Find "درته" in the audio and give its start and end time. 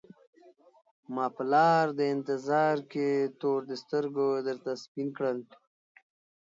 4.47-4.71